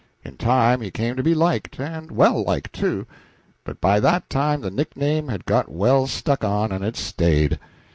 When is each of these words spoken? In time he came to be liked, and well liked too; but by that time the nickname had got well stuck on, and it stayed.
In 0.25 0.35
time 0.35 0.81
he 0.81 0.89
came 0.89 1.15
to 1.15 1.21
be 1.21 1.35
liked, 1.35 1.79
and 1.79 2.09
well 2.11 2.43
liked 2.43 2.73
too; 2.73 3.05
but 3.63 3.79
by 3.79 3.99
that 3.99 4.31
time 4.31 4.61
the 4.61 4.71
nickname 4.71 5.27
had 5.27 5.45
got 5.45 5.69
well 5.69 6.07
stuck 6.07 6.43
on, 6.43 6.71
and 6.71 6.83
it 6.83 6.97
stayed. 6.97 7.59